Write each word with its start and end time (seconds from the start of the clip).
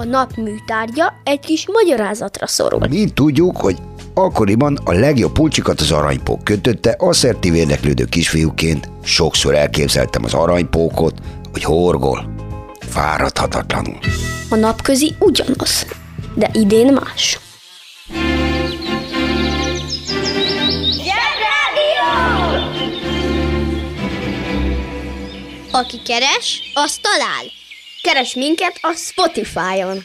A 0.00 0.04
nap 0.04 0.36
műtárgya 0.36 1.20
egy 1.24 1.40
kis 1.40 1.66
magyarázatra 1.66 2.46
szorul. 2.46 2.88
Mi 2.88 3.10
tudjuk, 3.10 3.56
hogy 3.56 3.76
akkoriban 4.14 4.78
a 4.84 4.92
legjobb 4.92 5.32
pulcsikat 5.32 5.80
az 5.80 5.90
aranypók 5.90 6.44
kötötte, 6.44 6.94
asszertív 6.98 7.54
érdeklődő 7.54 8.04
kisfiúként 8.04 8.88
sokszor 9.02 9.54
elképzeltem 9.54 10.24
az 10.24 10.34
aranypókot, 10.34 11.14
hogy 11.52 11.62
horgol, 11.62 12.34
fáradhatatlanul. 12.78 13.98
A 14.50 14.54
napközi 14.54 15.14
ugyanaz, 15.18 15.86
de 16.34 16.50
idén 16.52 16.92
más. 16.92 17.38
Aki 25.72 26.02
keres, 26.04 26.60
az 26.74 26.98
talál. 27.02 27.59
Keres 28.02 28.34
minket 28.34 28.78
a 28.82 28.94
Spotify-on. 28.94 30.04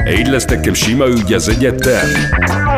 így 0.07 0.27
lesz 0.27 0.45
nekem 0.45 0.73
sima 0.73 1.07
ügy 1.07 1.33
az 1.33 1.49
egyetem. 1.49 2.07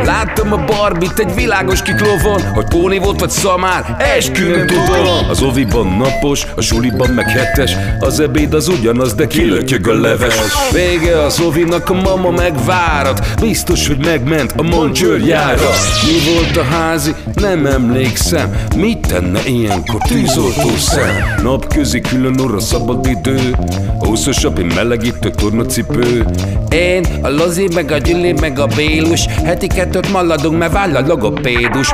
Láttam 0.04 0.54
a 0.54 0.66
Barbit 0.66 1.20
egy 1.20 1.36
világos 1.36 1.82
kiklovon 1.82 2.42
Hogy 2.54 2.66
Póni 2.66 2.98
volt 2.98 3.20
vagy 3.20 3.30
szamár, 3.30 3.96
esküvőn 4.18 4.68
tudom 4.68 5.30
Az 5.30 5.42
oviban 5.42 5.88
napos, 5.88 6.46
a 6.56 6.62
suliban 6.62 7.10
meg 7.10 7.30
hetes 7.30 7.72
Az 8.00 8.20
ebéd 8.20 8.54
az 8.54 8.68
ugyanaz, 8.68 9.14
de 9.14 9.28
kilötyög 9.28 9.88
a 9.88 9.94
leves. 9.94 10.36
Vége 10.72 11.24
az 11.24 11.40
ovinak, 11.40 11.90
a 11.90 11.94
mama 11.94 12.32
megvárat 12.32 13.40
Biztos, 13.42 13.88
hogy 13.88 14.06
megment 14.06 14.54
a 14.58 14.62
moncsőrjára 14.62 15.70
Mi 16.06 16.34
volt 16.34 16.58
a 16.58 16.64
házi? 16.64 17.16
Nem 17.34 17.66
emlékszem. 17.66 18.56
Mit 18.76 19.08
tenne 19.08 19.40
ilyenkor 19.46 20.02
tűzoltó 20.08 20.70
szem? 20.78 21.42
Napközi 21.44 22.02
külön 22.02 22.40
orra 22.40 22.60
szabad 22.60 23.08
idő 23.08 23.56
Húszosabb, 24.00 24.74
melegítő 24.76 25.30
tornacipő. 25.30 26.26
Én, 26.70 27.06
a 27.22 27.30
Lozi, 27.30 27.68
meg 27.74 27.92
a 27.92 27.98
Gyüli, 27.98 28.32
meg 28.32 28.60
a 28.60 28.66
Bélus 28.66 29.26
Heti 29.26 29.68
kettőt 29.68 30.12
maladunk, 30.12 30.58
mert 30.58 30.72
váll 30.72 30.96
a 30.96 31.08
logopédus 31.08 31.92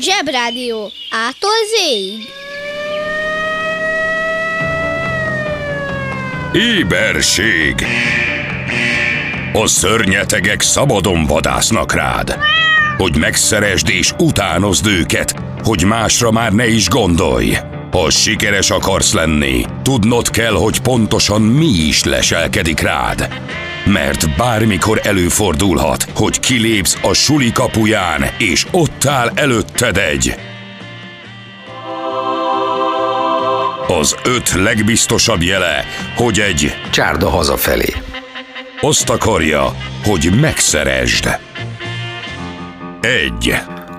Zsebrádió. 0.00 0.90
Ától 1.10 1.50
zéig. 1.76 2.28
Éberség 6.52 7.86
A 9.62 9.66
szörnyetegek 9.66 10.60
szabadon 10.60 11.26
vadásznak 11.26 11.92
rád. 11.92 12.38
Hogy 12.96 13.16
megszeresd 13.18 13.88
és 13.88 14.12
utánozd 14.18 14.86
őket 14.86 15.34
Hogy 15.62 15.84
másra 15.84 16.30
már 16.30 16.52
ne 16.52 16.66
is 16.68 16.88
gondolj. 16.88 17.56
Ha 17.90 18.10
sikeres 18.10 18.70
akarsz 18.70 19.12
lenni 19.12 19.64
Tudnod 19.82 20.30
kell, 20.30 20.52
hogy 20.52 20.80
pontosan 20.80 21.42
mi 21.42 21.66
is 21.66 22.04
leselkedik 22.04 22.80
rád. 22.80 23.28
Mert 23.84 24.36
bármikor 24.36 25.00
előfordulhat, 25.02 26.06
hogy 26.14 26.40
kilépsz 26.40 26.98
a 27.02 27.12
suli 27.12 27.52
kapuján, 27.52 28.26
és 28.38 28.66
ott 28.70 29.04
áll 29.04 29.30
előtted 29.34 29.96
egy. 29.96 30.34
Az 33.86 34.16
öt 34.24 34.52
legbiztosabb 34.52 35.42
jele, 35.42 35.84
hogy 36.16 36.40
egy 36.40 36.74
Csárda 36.90 37.28
hazafelé. 37.28 37.94
Azt 38.80 39.10
akarja, 39.10 39.74
hogy 40.04 40.30
megszeresd. 40.40 41.38
Egy, 43.00 43.54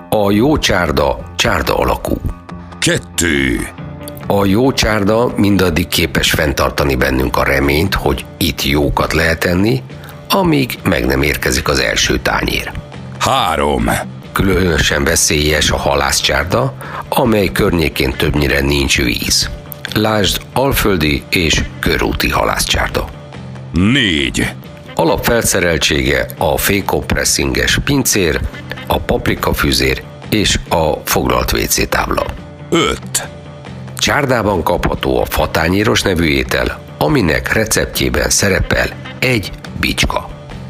A 0.09 0.31
jó 0.31 0.57
csárda 0.57 1.19
csárda 1.35 1.75
alakú. 1.77 2.15
kettő, 2.79 3.67
A 4.27 4.45
jó 4.45 4.71
csárda 4.71 5.33
mindaddig 5.35 5.88
képes 5.88 6.31
fenntartani 6.31 6.95
bennünk 6.95 7.38
a 7.38 7.43
reményt, 7.43 7.93
hogy 7.93 8.25
itt 8.38 8.63
jókat 8.63 9.13
lehet 9.13 9.43
enni, 9.45 9.83
amíg 10.29 10.79
meg 10.83 11.05
nem 11.05 11.21
érkezik 11.21 11.67
az 11.67 11.79
első 11.79 12.19
tányér. 12.19 12.71
három, 13.19 13.89
Különösen 14.31 15.03
veszélyes 15.03 15.71
a 15.71 15.77
halászcsárda, 15.77 16.73
amely 17.09 17.47
környékén 17.51 18.11
többnyire 18.17 18.61
nincs 18.61 19.01
víz. 19.01 19.49
Lásd 19.94 20.41
alföldi 20.53 21.23
és 21.29 21.61
körúti 21.79 22.29
halászcsárda. 22.29 23.07
négy, 23.71 24.49
Alapfelszereltsége 25.00 26.25
a 26.38 26.58
fékompressinges 26.58 27.80
pincér, 27.84 28.40
a 28.88 29.00
paprikafűzér 29.00 30.03
és 30.30 30.59
a 30.69 30.94
foglalt 31.03 31.52
WC 31.52 31.90
tábla. 31.90 32.25
öt, 32.69 33.28
Csárdában 33.97 34.63
kapható 34.63 35.22
a 35.22 35.25
fatányéros 35.25 36.02
nevű 36.02 36.25
étel, 36.25 36.80
aminek 36.97 37.53
receptjében 37.53 38.30
szerepel 38.30 38.88
egy 39.19 39.52
bicska. 39.80 40.30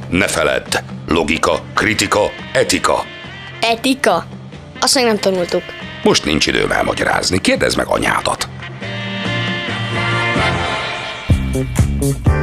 ne 0.10 0.28
feledd, 0.28 0.78
logika, 1.08 1.60
kritika, 1.74 2.22
etika. 2.54 3.04
Etika. 3.62 4.26
Azt 4.80 4.96
még 4.96 5.06
nem 5.06 5.18
tanultuk. 5.18 5.64
Most 6.04 6.26
nincs 6.26 6.48
időm 6.48 6.72
elmagyarázni, 6.72 7.42
kérdezd 7.42 7.78
meg 7.78 7.88
anyádat. 7.88 8.48
If 12.02 12.37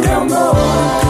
no 0.00 0.24
more. 0.24 1.09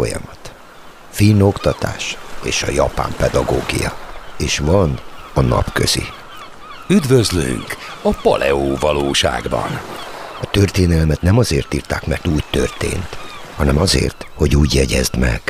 Folyamat, 0.00 0.52
finn 1.10 1.40
oktatás 1.40 2.16
és 2.42 2.62
a 2.62 2.70
japán 2.70 3.14
pedagógia, 3.16 3.98
és 4.38 4.58
van 4.58 5.00
a 5.34 5.40
napközi. 5.40 6.04
Üdvözlünk 6.88 7.76
a 8.02 8.10
Paleó 8.22 8.76
valóságban. 8.76 9.80
A 10.42 10.50
történelmet 10.50 11.22
nem 11.22 11.38
azért 11.38 11.74
írták, 11.74 12.06
mert 12.06 12.26
úgy 12.26 12.44
történt, 12.50 13.18
hanem 13.56 13.78
azért, 13.78 14.26
hogy 14.34 14.56
úgy 14.56 14.74
jegyezd 14.74 15.16
meg. 15.18 15.42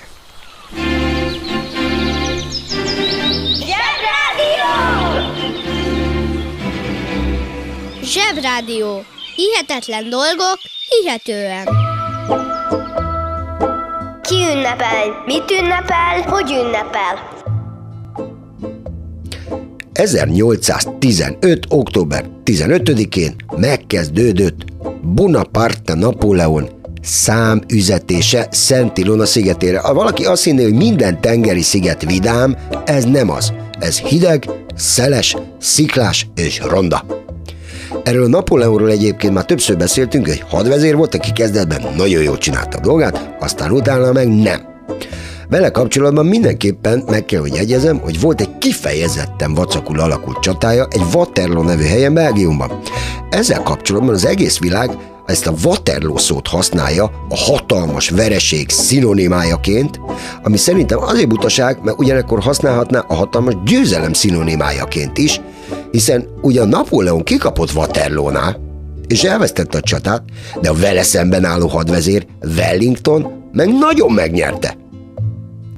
Zsebrádió. 8.03 9.05
Hihetetlen 9.35 10.09
dolgok, 10.09 10.59
hihetően. 10.89 11.90
Ki 14.41 14.47
ünnepel? 14.47 15.23
Mit 15.27 15.51
ünnepel? 15.51 16.21
Hogy 16.27 16.51
ünnepel? 16.51 17.29
1815. 19.93 21.67
október 21.69 22.25
15-én 22.45 23.35
megkezdődött 23.57 24.65
Bonaparte 25.03 25.95
Napóleon 25.95 26.69
számüzetése 27.03 28.49
Szent 28.51 28.99
Ilona 28.99 29.27
szigetére. 29.27 29.79
Ha 29.79 29.95
valaki 29.95 30.25
azt 30.25 30.45
hinné, 30.45 30.63
hogy 30.63 30.75
minden 30.75 31.21
tengeri 31.21 31.63
sziget 31.63 32.05
vidám, 32.05 32.57
ez 32.85 33.05
nem 33.05 33.31
az. 33.31 33.53
Ez 33.79 33.99
hideg, 33.99 34.45
szeles, 34.75 35.37
sziklás 35.59 36.27
és 36.35 36.61
ronda. 36.61 37.05
Erről 38.03 38.29
Napóleonról 38.29 38.91
egyébként 38.91 39.35
már 39.35 39.45
többször 39.45 39.77
beszéltünk, 39.77 40.27
hogy 40.27 40.45
hadvezér 40.49 40.97
volt, 40.97 41.15
aki 41.15 41.33
kezdetben 41.33 41.87
nagyon 41.97 42.23
jól 42.23 42.39
csinálta 42.39 42.79
a 42.79 42.81
dolgát, 42.81 43.37
aztán 43.41 43.71
utána 43.71 44.13
meg 44.13 44.29
nem. 44.29 44.61
Vele 45.49 45.71
kapcsolatban 45.71 46.27
mindenképpen 46.27 47.05
meg 47.07 47.25
kell, 47.25 47.41
hogy 47.41 47.55
jegyezem, 47.55 47.99
hogy 47.99 48.21
volt 48.21 48.41
egy 48.41 48.59
kifejezetten 48.59 49.55
vacakul 49.55 50.01
alakult 50.01 50.39
csatája 50.39 50.87
egy 50.91 51.03
Waterloo 51.15 51.63
nevű 51.63 51.85
helyen 51.85 52.15
Belgiumban. 52.15 52.81
Ezzel 53.31 53.63
kapcsolatban 53.63 54.15
az 54.15 54.27
egész 54.27 54.59
világ 54.59 54.91
ezt 55.31 55.47
a 55.47 55.55
Waterloo 55.65 56.19
szót 56.19 56.47
használja 56.47 57.05
a 57.29 57.37
hatalmas 57.37 58.09
vereség 58.09 58.71
szinonimájaként, 58.71 60.01
ami 60.43 60.57
szerintem 60.57 60.99
azért 61.03 61.29
butaság, 61.29 61.79
mert 61.83 61.99
ugyanekkor 61.99 62.41
használhatná 62.41 63.05
a 63.09 63.15
hatalmas 63.15 63.55
győzelem 63.65 64.13
szinonimájaként 64.13 65.19
is, 65.19 65.41
hiszen 65.91 66.29
ugyan 66.43 66.69
Napóleon 66.69 67.23
kikapott 67.23 67.73
Waterloo-nál, 67.73 68.61
és 69.07 69.25
elvesztette 69.25 69.79
a 69.79 69.81
csatát, 69.81 70.23
de 70.61 70.69
a 70.69 70.75
vele 70.75 71.03
szemben 71.03 71.45
álló 71.45 71.67
hadvezér 71.67 72.27
Wellington 72.57 73.49
meg 73.53 73.69
nagyon 73.79 74.13
megnyerte. 74.13 74.77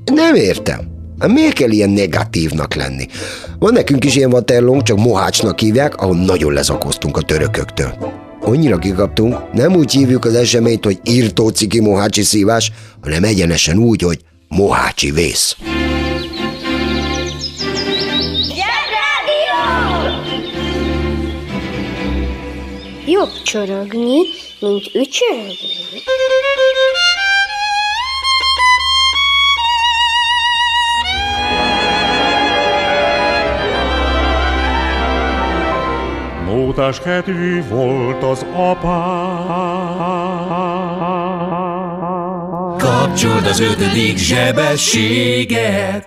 Nem 0.05 0.35
értem. 0.35 0.81
Hát 1.19 1.33
Miért 1.33 1.53
kell 1.53 1.71
ilyen 1.71 1.91
negatívnak 1.91 2.75
lenni? 2.75 3.07
Van 3.59 3.73
nekünk 3.73 4.05
is 4.05 4.17
ilyen 4.17 4.33
Waterloo, 4.33 4.83
csak 4.83 4.97
Mohácsnak 4.97 5.59
hívják, 5.59 5.97
ahol 5.97 6.17
nagyon 6.17 6.53
lezakoztunk 6.53 7.17
a 7.17 7.23
törököktől. 7.23 8.22
Annyira 8.45 8.79
kikaptunk, 8.79 9.53
nem 9.53 9.77
úgy 9.77 9.93
hívjuk 9.93 10.25
az 10.25 10.35
eseményt, 10.35 10.85
hogy 10.85 11.01
írtó 11.05 11.49
ciki 11.49 11.81
mohácsi 11.81 12.23
szívás, 12.23 12.73
hanem 13.03 13.25
egyenesen 13.25 13.79
úgy, 13.79 14.03
hogy 14.03 14.19
mohácsi 14.49 15.11
vész. 15.11 15.57
Jobb 23.07 23.43
csorogni, 23.45 24.19
mint 24.61 24.91
ücsörögni. 24.95 25.73
Mótás 36.83 37.01
kedvű 37.01 37.63
volt 37.69 38.23
az 38.23 38.47
apám. 38.55 39.47
Kapcsold 42.79 43.47
az 43.47 43.61
ötödik 43.61 44.17
zsebességet. 44.17 46.07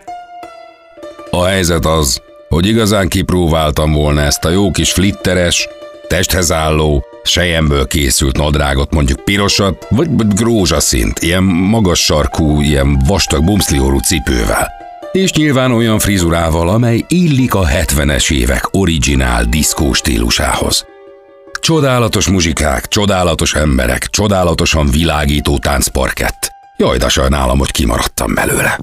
A 1.32 1.46
helyzet 1.46 1.86
az, 1.86 2.22
hogy 2.50 2.68
igazán 2.68 3.08
kipróbáltam 3.08 3.92
volna 3.92 4.22
ezt 4.22 4.46
a 4.46 4.50
jó 4.50 4.72
kis 4.72 4.92
flitteres, 4.92 5.68
testhez 6.08 6.52
álló, 6.52 7.06
sejemből 7.24 7.88
készült 7.88 8.38
nadrágot, 8.38 8.94
mondjuk 8.94 9.24
pirosat, 9.24 9.88
vagy, 9.90 10.08
vagy 10.12 10.28
grózsaszint, 10.28 11.20
ilyen 11.20 11.44
magas 11.44 12.04
sarkú, 12.04 12.62
ilyen 12.62 13.00
vastag 13.08 13.44
bumszliorú 13.44 14.00
cipővel. 14.00 14.85
És 15.16 15.34
nyilván 15.34 15.72
olyan 15.72 16.00
frizurával, 16.00 16.70
amely 16.70 17.06
illik 17.08 17.54
a 17.54 17.66
70-es 17.66 18.34
évek 18.34 18.68
originál 18.72 19.46
diszkó 19.46 19.94
stílusához. 19.94 20.86
Csodálatos 21.60 22.30
muzsikák, 22.30 22.88
csodálatos 22.88 23.54
emberek, 23.54 24.08
csodálatosan 24.08 24.90
világító 24.90 25.58
táncparkett. 25.58 26.52
Jaj, 26.78 26.98
de 26.98 27.10
sajnálom, 27.10 27.58
hogy 27.58 27.72
kimaradtam 27.72 28.34
belőle. 28.34 28.78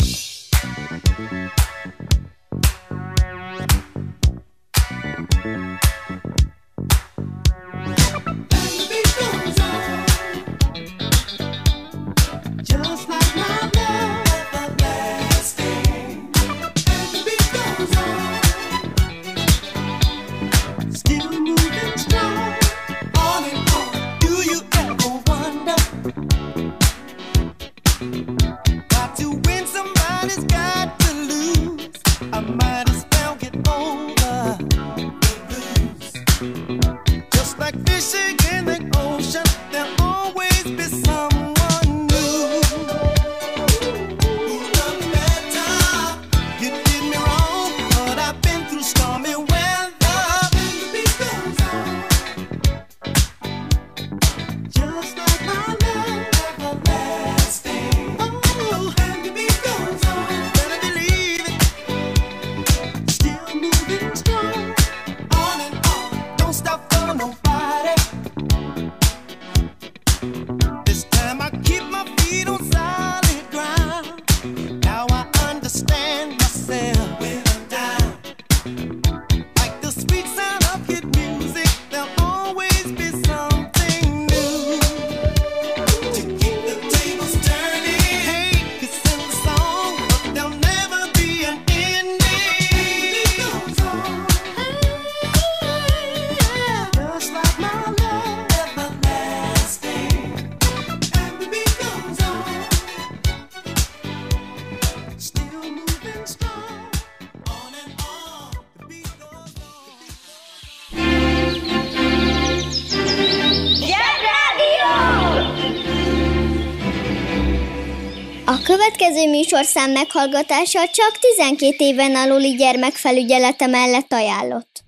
Műsorszám 119.62 119.90
meghallgatása 119.90 120.78
csak 120.92 121.18
12 121.36 121.74
éven 121.78 122.14
aluli 122.14 122.54
gyermekfelügyelete 122.54 123.66
mellett 123.66 124.12
ajánlott. 124.12 124.82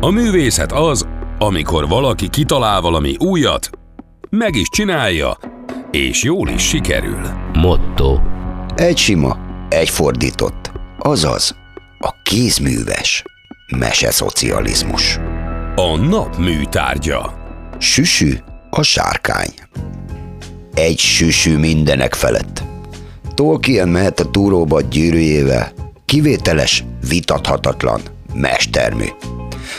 A 0.00 0.10
művészet 0.10 0.72
az, 0.72 1.06
amikor 1.38 1.88
valaki 1.88 2.28
kitalál 2.28 2.80
valami 2.80 3.16
újat, 3.18 3.70
meg 4.30 4.54
is 4.54 4.68
csinálja, 4.68 5.36
És 5.90 6.22
jól 6.22 6.48
is 6.48 6.68
sikerül. 6.68 7.20
Motto. 7.52 8.18
Egy 8.76 8.96
sima, 8.96 9.36
egy 9.68 9.90
fordított. 9.90 10.70
Azaz, 10.98 11.54
a 11.98 12.14
kézműves 12.22 13.22
meseszocializmus. 13.76 15.16
A 15.76 15.96
nap 15.96 16.36
műtárgya. 16.36 17.34
Süsű 17.78 18.32
a 18.70 18.82
sárkány. 18.82 19.54
Egy 20.74 20.98
süsű 20.98 21.56
mindenek 21.56 22.14
felett. 22.14 22.67
Tolkien 23.38 23.88
mehet 23.88 24.20
a 24.20 24.30
túróba 24.30 24.80
gyűrűjével. 24.80 25.72
Kivételes, 26.04 26.84
vitathatatlan, 27.08 28.00
mestermű. 28.34 29.04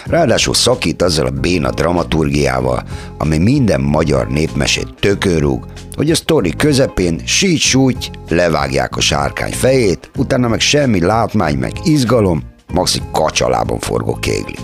Ráadásul 0.05 0.53
szakít 0.53 1.01
azzal 1.01 1.25
a 1.25 1.29
béna 1.31 1.71
dramaturgiával, 1.71 2.83
ami 3.17 3.37
minden 3.37 3.81
magyar 3.81 4.27
népmesét 4.27 4.93
tökörúg, 4.99 5.65
hogy 5.95 6.11
a 6.11 6.15
sztori 6.15 6.55
közepén 6.55 7.21
sígy 7.25 7.59
súgy 7.59 8.11
levágják 8.29 8.97
a 8.97 9.01
sárkány 9.01 9.51
fejét, 9.51 10.11
utána 10.17 10.47
meg 10.47 10.59
semmi 10.59 11.01
látmány, 11.01 11.57
meg 11.57 11.71
izgalom, 11.83 12.43
maxi 12.73 13.01
kacsalában 13.11 13.79
forgó 13.79 14.13
kégli. 14.13 14.55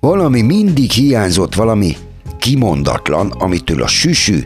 Valami 0.00 0.42
mindig 0.42 0.90
hiányzott, 0.90 1.54
valami 1.54 1.96
kimondatlan, 2.38 3.30
amitől 3.30 3.82
a 3.82 3.86
süsű 3.86 4.44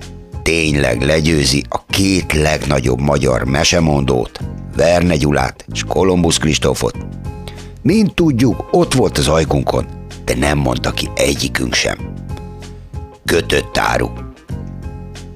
tényleg 0.51 1.01
legyőzi 1.03 1.65
a 1.69 1.85
két 1.87 2.33
legnagyobb 2.33 3.01
magyar 3.01 3.45
mesemondót, 3.45 4.41
Verne 4.77 5.17
Gyulát 5.17 5.65
és 5.73 5.85
Kolumbusz 5.85 6.37
Kristófot. 6.37 6.97
Mint 7.83 8.15
tudjuk, 8.15 8.69
ott 8.71 8.95
volt 8.95 9.19
az 9.19 9.29
ajkunkon, 9.29 9.87
de 10.25 10.35
nem 10.37 10.59
mondta 10.59 10.91
ki 10.91 11.09
egyikünk 11.15 11.75
sem. 11.75 11.99
Kötött 13.25 13.79
áru. 13.79 14.09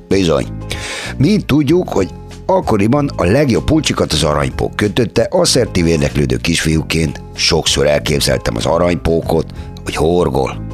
Bizony. 0.09 0.47
Mint 1.16 1.47
tudjuk, 1.47 1.88
hogy 1.88 2.11
akkoriban 2.47 3.11
a 3.16 3.25
legjobb 3.25 3.64
pulcsikat 3.64 4.12
az 4.12 4.23
aranypók 4.23 4.76
kötötte, 4.76 5.26
asszertív 5.30 5.87
érdeklődő 5.87 6.37
kisfiúként 6.37 7.23
sokszor 7.35 7.87
elképzeltem 7.87 8.56
az 8.56 8.66
aranypókot, 8.66 9.47
hogy 9.85 9.94
horgol. 9.94 10.66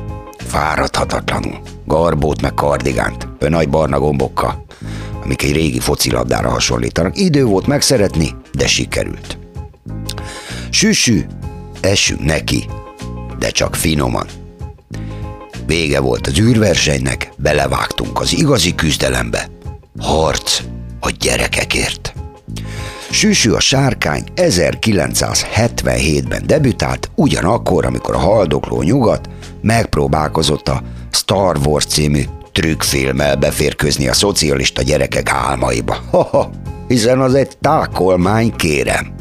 Fáradhatatlanul. 0.50 1.60
Garbót 1.84 2.42
meg 2.42 2.54
kardigánt, 2.54 3.28
ő 3.38 3.48
nagy 3.48 3.68
barna 3.68 3.98
gombokkal, 3.98 4.64
amik 5.22 5.42
egy 5.42 5.52
régi 5.52 5.80
focilabdára 5.80 6.50
hasonlítanak. 6.50 7.18
Idő 7.18 7.44
volt 7.44 7.66
megszeretni, 7.66 8.34
de 8.52 8.66
sikerült. 8.66 9.38
Süsű, 10.70 11.24
essünk 11.80 12.24
neki, 12.24 12.64
de 13.38 13.50
csak 13.50 13.74
finoman. 13.74 14.26
Vége 15.66 16.00
volt 16.00 16.26
az 16.26 16.38
űrversenynek, 16.38 17.32
belevágtunk 17.36 18.20
az 18.20 18.32
igazi 18.32 18.74
küzdelembe. 18.74 19.48
Harc 19.98 20.60
a 21.00 21.10
gyerekekért. 21.18 22.14
Süsű 23.10 23.50
a 23.50 23.60
sárkány 23.60 24.24
1977-ben 24.36 26.42
debütált, 26.46 27.10
ugyanakkor, 27.14 27.84
amikor 27.84 28.14
a 28.14 28.18
haldokló 28.18 28.82
nyugat 28.82 29.28
megpróbálkozott 29.62 30.68
a 30.68 30.82
Star 31.10 31.56
Wars 31.64 31.84
című 31.84 32.22
trükkfilmmel 32.52 33.36
beférkőzni 33.36 34.08
a 34.08 34.14
szocialista 34.14 34.82
gyerekek 34.82 35.30
álmaiba. 35.30 35.96
Ha-ha, 36.10 36.50
hiszen 36.88 37.20
az 37.20 37.34
egy 37.34 37.58
tákolmány, 37.60 38.56
kérem. 38.56 39.14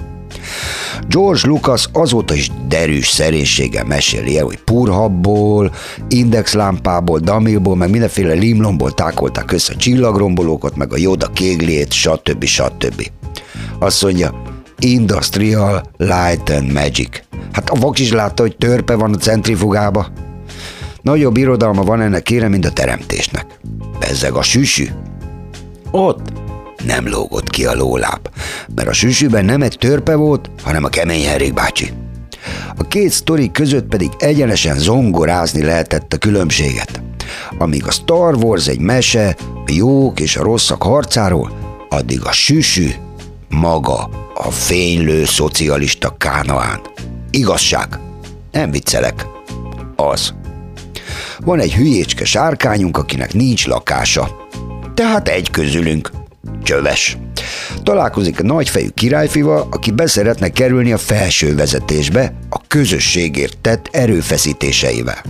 George 1.07 1.47
Lucas 1.47 1.89
azóta 1.93 2.33
is 2.33 2.51
derűs 2.67 3.09
szerénységgel 3.09 3.85
meséli 3.85 4.37
el, 4.37 4.45
hogy 4.45 4.59
purhabból, 4.59 5.71
indexlámpából, 6.07 7.19
damilból, 7.19 7.75
meg 7.75 7.89
mindenféle 7.89 8.33
limlomból 8.33 8.93
tákolták 8.93 9.51
össze 9.51 9.73
a 9.73 9.77
csillagrombolókat, 9.77 10.75
meg 10.75 10.93
a 10.93 10.97
Yoda 10.97 11.27
kéglét, 11.27 11.91
stb. 11.91 12.43
stb. 12.43 13.09
Azt 13.79 14.03
mondja, 14.03 14.41
Industrial 14.79 15.83
Light 15.97 16.49
and 16.49 16.71
Magic. 16.71 17.21
Hát 17.51 17.69
a 17.69 17.79
vak 17.79 17.99
is 17.99 18.11
látta, 18.11 18.41
hogy 18.41 18.55
törpe 18.57 18.95
van 18.95 19.13
a 19.13 19.17
centrifugába. 19.17 20.07
Nagyobb 21.09 21.37
irodalma 21.37 21.83
van 21.83 22.01
ennek 22.01 22.23
kérem, 22.23 22.51
mint 22.51 22.65
a 22.65 22.71
teremtésnek. 22.71 23.45
Bezzeg 23.99 24.33
a 24.33 24.41
süsű. 24.41 24.87
Ott 25.91 26.31
nem 26.85 27.07
lógott 27.07 27.49
ki 27.49 27.65
a 27.65 27.75
lóláb, 27.75 28.29
mert 28.75 28.87
a 28.87 28.93
süsűben 28.93 29.45
nem 29.45 29.61
egy 29.61 29.75
törpe 29.79 30.15
volt, 30.15 30.49
hanem 30.63 30.83
a 30.83 30.89
kemény 30.89 31.25
Henrik 31.25 31.53
bácsi. 31.53 31.91
A 32.77 32.83
két 32.87 33.11
sztori 33.11 33.51
között 33.51 33.87
pedig 33.87 34.09
egyenesen 34.17 34.77
zongorázni 34.77 35.63
lehetett 35.63 36.13
a 36.13 36.17
különbséget. 36.17 37.01
Amíg 37.57 37.85
a 37.87 37.91
Star 37.91 38.35
Wars 38.35 38.67
egy 38.67 38.79
mese, 38.79 39.35
a 39.65 39.71
jók 39.71 40.19
és 40.19 40.37
a 40.37 40.43
rosszak 40.43 40.83
harcáról, 40.83 41.51
addig 41.89 42.25
a 42.25 42.31
süsű 42.31 42.89
maga 43.49 44.09
a 44.33 44.51
fénylő 44.51 45.25
szocialista 45.25 46.15
kánaán. 46.17 46.79
Igazság. 47.31 47.99
Nem 48.51 48.71
viccelek. 48.71 49.25
Az. 49.95 50.33
Van 51.45 51.59
egy 51.59 51.73
hülyécske 51.73 52.25
sárkányunk, 52.25 52.97
akinek 52.97 53.33
nincs 53.33 53.67
lakása. 53.67 54.47
Tehát 54.93 55.27
egy 55.27 55.51
közülünk. 55.51 56.11
Csöves. 56.63 57.17
Találkozik 57.83 58.39
a 58.39 58.43
nagyfejű 58.43 58.89
királyfival, 58.89 59.67
aki 59.71 59.91
beszeretne 59.91 60.49
kerülni 60.49 60.91
a 60.91 60.97
felső 60.97 61.55
vezetésbe 61.55 62.33
a 62.49 62.61
közösségért 62.67 63.57
tett 63.57 63.89
erőfeszítéseivel. 63.91 65.21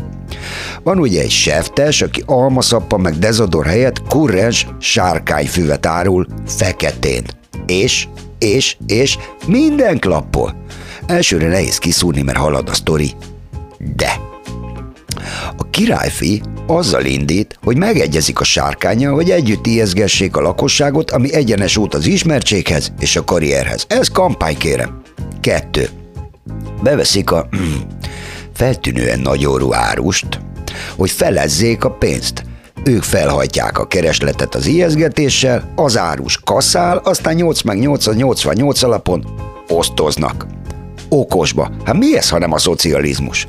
Van 0.84 1.00
ugye 1.00 1.22
egy 1.22 1.32
seftes, 1.32 2.02
aki 2.02 2.24
almaszappa 2.26 2.98
meg 2.98 3.14
dezodor 3.14 3.66
helyett 3.66 4.04
kurrens 4.08 4.68
sárkányfüvet 4.80 5.86
árul 5.86 6.28
feketén. 6.48 7.24
És, 7.68 8.08
és, 8.40 8.78
és 8.88 9.18
minden 9.48 10.00
klappol. 10.00 10.64
Elsőre 11.08 11.48
nehéz 11.48 11.78
kiszúrni, 11.78 12.22
mert 12.22 12.38
halad 12.38 12.70
a 12.70 12.74
sztori. 12.74 13.12
De 13.96 14.29
a 15.60 15.70
királyfi 15.70 16.42
azzal 16.68 17.06
indít, 17.06 17.60
hogy 17.64 17.78
megegyezik 17.78 18.40
a 18.40 18.44
sárkánya, 18.44 19.14
hogy 19.14 19.30
együtt 19.30 19.66
ijeszgessék 19.66 20.36
a 20.36 20.42
lakosságot, 20.42 21.12
ami 21.12 21.34
egyenes 21.34 21.78
út 21.78 21.94
az 21.94 22.06
ismertséghez 22.06 22.94
és 23.00 23.16
a 23.16 23.24
karrierhez. 23.24 23.86
Ez 23.88 24.08
kampány, 24.08 24.58
kérem. 24.58 25.02
Kettő. 25.42 25.90
Beveszik 26.84 27.32
a 27.32 27.50
feltűnően 28.54 29.20
nagyorú 29.20 29.74
árust, 29.74 30.28
hogy 30.96 31.12
felezzék 31.12 31.84
a 31.84 31.92
pénzt. 31.92 32.44
Ők 32.84 33.04
felhajtják 33.04 33.80
a 33.80 33.88
keresletet 33.88 34.56
az 34.56 34.66
ijeszgetéssel, 34.66 35.74
az 35.76 35.98
árus 35.98 36.40
kaszál, 36.44 36.98
aztán 36.98 37.36
8 37.36 37.62
meg 37.62 37.80
8 37.80 38.16
88 38.16 38.84
alapon 38.84 39.26
osztoznak 39.68 40.46
okosba. 41.10 41.72
Hát 41.86 41.98
mi 41.98 42.18
ez, 42.18 42.30
hanem 42.30 42.54
a 42.54 42.58
szocializmus? 42.58 43.46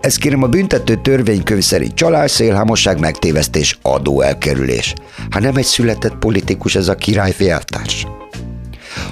Ez 0.00 0.16
kérem 0.16 0.42
a 0.42 0.46
büntető 0.46 0.94
törvénykönyv 1.02 1.62
szerint 1.62 1.94
csalás, 1.94 2.30
szélhámosság, 2.30 2.98
megtévesztés, 2.98 3.78
adóelkerülés. 3.82 4.94
Hát 5.30 5.42
nem 5.42 5.56
egy 5.56 5.64
született 5.64 6.16
politikus 6.16 6.74
ez 6.74 6.88
a 6.88 6.94
királyfi 6.94 7.50
eltárs. 7.50 8.06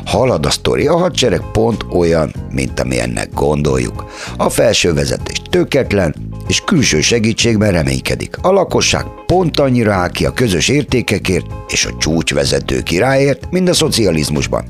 Halad 0.04 0.46
a 0.46 0.50
sztori, 0.50 0.86
a 0.86 0.96
hadsereg 0.96 1.42
pont 1.52 1.84
olyan, 1.90 2.34
mint 2.50 2.80
ami 2.80 3.00
ennek 3.00 3.32
gondoljuk. 3.34 4.04
A 4.36 4.48
felső 4.48 4.92
vezetés 4.92 5.42
töketlen, 5.50 6.14
és 6.48 6.60
külső 6.60 7.00
segítségben 7.00 7.72
reménykedik. 7.72 8.36
A 8.42 8.52
lakosság 8.52 9.04
pont 9.26 9.60
annyira 9.60 9.92
áll 9.92 10.10
ki 10.10 10.26
a 10.26 10.32
közös 10.32 10.68
értékekért 10.68 11.46
és 11.68 11.84
a 11.84 11.96
csúcsvezető 11.98 12.82
királyért, 12.82 13.50
mint 13.50 13.68
a 13.68 13.74
szocializmusban. 13.74 14.64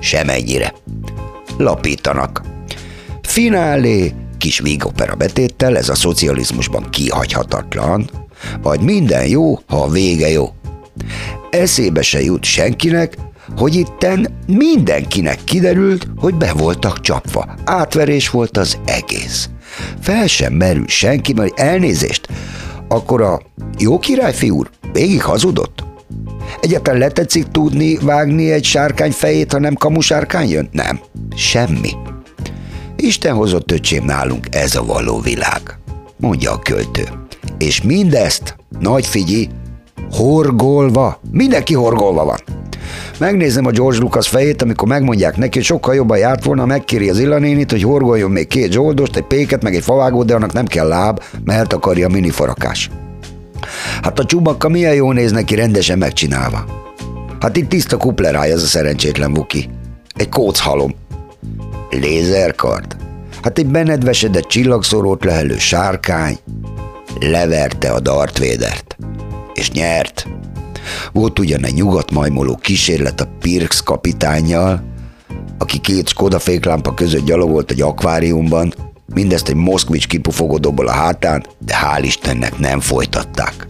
Semennyire. 0.00 0.74
Lapítanak. 1.56 2.49
Finálé, 3.30 4.12
kis 4.38 4.58
vígopera 4.58 5.14
betéttel, 5.14 5.76
ez 5.76 5.88
a 5.88 5.94
szocializmusban 5.94 6.90
kihagyhatatlan, 6.90 8.10
vagy 8.62 8.80
minden 8.80 9.26
jó, 9.26 9.58
ha 9.66 9.82
a 9.82 9.88
vége 9.88 10.28
jó. 10.28 10.48
Eszébe 11.50 12.02
se 12.02 12.22
jut 12.22 12.44
senkinek, 12.44 13.16
hogy 13.56 13.74
itten 13.74 14.38
mindenkinek 14.46 15.44
kiderült, 15.44 16.06
hogy 16.16 16.34
be 16.34 16.52
voltak 16.52 17.00
csapva. 17.00 17.54
Átverés 17.64 18.30
volt 18.30 18.56
az 18.56 18.78
egész. 18.84 19.48
Fel 20.00 20.26
sem 20.26 20.52
merül 20.52 20.88
senki, 20.88 21.32
mert 21.32 21.60
elnézést, 21.60 22.28
akkor 22.88 23.22
a 23.22 23.40
jó 23.78 23.98
királyfi 23.98 24.50
úr 24.50 24.70
végig 24.92 25.22
hazudott? 25.22 25.84
Egyáltalán 26.60 27.00
letetszik 27.00 27.46
tudni 27.46 27.96
vágni 27.96 28.50
egy 28.50 28.64
sárkány 28.64 29.12
fejét, 29.12 29.52
ha 29.52 29.58
nem 29.58 29.74
kamusárkány 29.74 30.48
jön? 30.48 30.68
Nem. 30.72 31.00
Semmi. 31.36 31.90
Isten 33.00 33.34
hozott 33.34 33.72
öcsém 33.72 34.04
nálunk, 34.04 34.46
ez 34.50 34.74
a 34.74 34.84
való 34.84 35.20
világ, 35.20 35.78
mondja 36.16 36.52
a 36.52 36.58
költő. 36.58 37.02
És 37.58 37.82
mindezt, 37.82 38.56
nagy 38.80 39.06
figyi, 39.06 39.48
horgolva, 40.10 41.20
mindenki 41.30 41.74
horgolva 41.74 42.24
van. 42.24 42.38
Megnézem 43.18 43.66
a 43.66 43.70
George 43.70 43.98
Lucas 43.98 44.28
fejét, 44.28 44.62
amikor 44.62 44.88
megmondják 44.88 45.36
neki, 45.36 45.58
hogy 45.58 45.66
sokkal 45.66 45.94
jobban 45.94 46.18
járt 46.18 46.44
volna, 46.44 46.66
megkéri 46.66 47.08
az 47.08 47.18
illanénit, 47.18 47.70
hogy 47.70 47.82
horgoljon 47.82 48.30
még 48.30 48.46
két 48.46 48.72
zsoldost, 48.72 49.16
egy 49.16 49.26
péket, 49.26 49.62
meg 49.62 49.74
egy 49.74 49.82
favágót, 49.82 50.26
de 50.26 50.34
annak 50.34 50.52
nem 50.52 50.66
kell 50.66 50.88
láb, 50.88 51.22
mert 51.44 51.72
akarja 51.72 52.06
a 52.06 52.10
minifarakás. 52.10 52.90
Hát 54.02 54.18
a 54.18 54.24
csubakka 54.24 54.68
milyen 54.68 54.94
jó 54.94 55.12
néz 55.12 55.32
neki 55.32 55.54
rendesen 55.54 55.98
megcsinálva. 55.98 56.64
Hát 57.40 57.56
itt 57.56 57.68
tiszta 57.68 57.96
kupleráj 57.96 58.52
az 58.52 58.62
a 58.62 58.66
szerencsétlen 58.66 59.34
Vuki. 59.34 59.68
Egy 60.14 60.28
kóchalom. 60.28 60.99
Lézerkard. 61.90 62.96
Hát 63.42 63.58
egy 63.58 63.66
benedvesedett 63.66 64.46
csillagszórót 64.46 65.24
lehelő 65.24 65.58
sárkány. 65.58 66.38
Leverte 67.20 67.90
a 67.90 68.00
Darth 68.00 68.40
Vader-t. 68.40 68.96
És 69.54 69.70
nyert. 69.70 70.26
Volt 71.12 71.38
ugyan 71.38 71.64
egy 71.64 71.74
nyugat 71.74 72.10
majmoló 72.10 72.56
kísérlet 72.56 73.20
a 73.20 73.28
Pirks 73.40 73.82
kapitányjal, 73.82 74.82
aki 75.58 75.78
két 75.78 76.08
Skoda 76.08 76.38
féklámpa 76.38 76.94
között 76.94 77.24
gyalogolt 77.24 77.70
egy 77.70 77.80
akváriumban, 77.80 78.74
mindezt 79.14 79.48
egy 79.48 79.54
Moszkvics 79.54 80.06
kipufogó 80.06 80.58
dobol 80.58 80.88
a 80.88 80.92
hátán, 80.92 81.46
de 81.58 81.74
hál' 81.82 82.02
Istennek 82.04 82.58
nem 82.58 82.80
folytatták. 82.80 83.68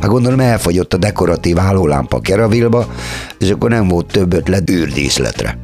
Hát 0.00 0.10
gondolom 0.10 0.40
elfogyott 0.40 0.94
a 0.94 0.96
dekoratív 0.96 1.56
hálólámpa 1.56 2.20
keravilba, 2.20 2.86
és 3.38 3.50
akkor 3.50 3.70
nem 3.70 3.88
volt 3.88 4.06
több 4.06 4.32
ötlet 4.32 4.70
űrdíszletre. 4.70 5.58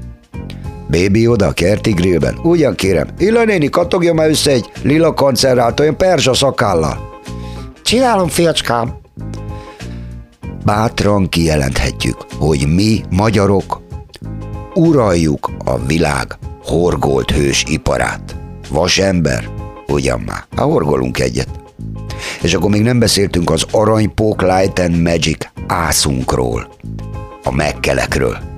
Bébi 0.90 1.26
oda 1.26 1.46
a 1.46 1.52
kerti 1.52 1.90
grillben. 1.90 2.38
Ugyan 2.42 2.74
kérem, 2.74 3.08
Illa 3.18 3.44
néni, 3.44 3.68
katogja 3.68 4.14
már 4.14 4.28
össze 4.28 4.50
egy 4.50 4.70
lila 4.82 5.14
kancerrált 5.14 5.80
olyan 5.80 5.96
perzsa 5.96 6.34
szakállal. 6.34 7.20
Csinálom, 7.82 8.28
fiacskám. 8.28 8.98
Bátran 10.64 11.28
kijelenthetjük, 11.28 12.16
hogy 12.38 12.66
mi, 12.74 13.00
magyarok, 13.10 13.80
uraljuk 14.74 15.50
a 15.64 15.78
világ 15.78 16.38
horgolt 16.64 17.30
hős 17.30 17.64
iparát. 17.68 18.36
Vasember, 18.68 19.48
ugyan 19.86 20.20
már, 20.20 20.44
ha 20.56 20.62
horgolunk 20.62 21.18
egyet. 21.18 21.48
És 22.42 22.54
akkor 22.54 22.70
még 22.70 22.82
nem 22.82 22.98
beszéltünk 22.98 23.50
az 23.50 23.64
aranypók 23.70 24.42
Light 24.42 24.78
and 24.78 25.02
Magic 25.02 25.46
ászunkról, 25.66 26.68
a 27.42 27.54
megkelekről. 27.54 28.49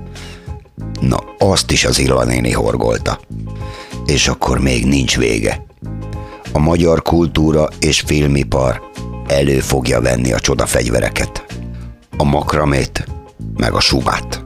Na, 1.00 1.18
azt 1.38 1.70
is 1.70 1.84
az 1.84 1.98
Ilva 1.98 2.24
néni 2.24 2.52
horgolta. 2.52 3.20
És 4.06 4.28
akkor 4.28 4.58
még 4.58 4.86
nincs 4.86 5.16
vége. 5.16 5.64
A 6.52 6.58
magyar 6.58 7.02
kultúra 7.02 7.68
és 7.78 8.00
filmipar 8.00 8.90
elő 9.26 9.60
fogja 9.60 10.00
venni 10.00 10.32
a 10.32 10.40
csodafegyvereket. 10.40 11.44
A 12.16 12.24
makramét, 12.24 13.04
meg 13.56 13.72
a 13.72 13.80
subát. 13.80 14.44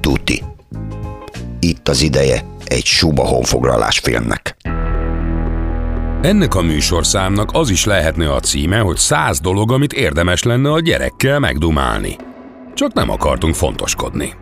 Tuti. 0.00 0.42
Itt 1.60 1.88
az 1.88 2.02
ideje 2.02 2.44
egy 2.64 2.84
suba 2.84 3.26
honfoglalás 3.26 3.98
filmnek. 3.98 4.56
Ennek 6.22 6.54
a 6.54 6.62
műsorszámnak 6.62 7.50
az 7.52 7.70
is 7.70 7.84
lehetne 7.84 8.32
a 8.32 8.40
címe, 8.40 8.78
hogy 8.78 8.96
száz 8.96 9.40
dolog, 9.40 9.72
amit 9.72 9.92
érdemes 9.92 10.42
lenne 10.42 10.72
a 10.72 10.80
gyerekkel 10.80 11.38
megdumálni. 11.38 12.16
Csak 12.74 12.92
nem 12.92 13.10
akartunk 13.10 13.54
fontoskodni. 13.54 14.34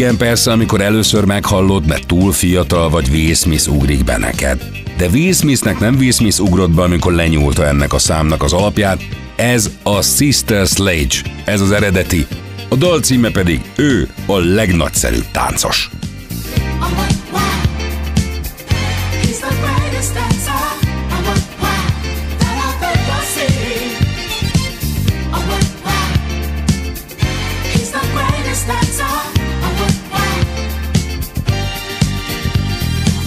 Igen, 0.00 0.16
persze, 0.16 0.52
amikor 0.52 0.80
először 0.80 1.24
meghallod, 1.24 1.86
mert 1.86 2.06
túl 2.06 2.32
fiatal 2.32 2.88
vagy 2.88 3.08
Will 3.08 3.34
ugrik 3.68 4.04
be 4.04 4.18
neked. 4.18 4.70
De 4.96 5.06
Will 5.06 5.34
nem 5.78 5.96
Will 5.96 6.12
Smith 6.12 6.40
ugrott 6.40 6.70
be, 6.70 6.82
amikor 6.82 7.12
lenyúlta 7.12 7.66
ennek 7.66 7.92
a 7.92 7.98
számnak 7.98 8.42
az 8.42 8.52
alapját. 8.52 8.98
Ez 9.36 9.70
a 9.82 10.02
Sister 10.02 10.66
Sledge, 10.66 11.16
ez 11.44 11.60
az 11.60 11.70
eredeti. 11.70 12.26
A 12.68 12.74
dal 12.74 13.00
címe 13.00 13.30
pedig 13.30 13.60
ő 13.76 14.08
a 14.26 14.38
legnagyszerűbb 14.38 15.30
táncos. 15.32 15.90